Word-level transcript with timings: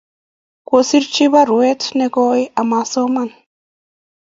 Kosirchi 0.67 1.25
baruet 1.33 1.81
ne 1.97 2.05
koi 2.15 2.41
amasoman 2.61 3.29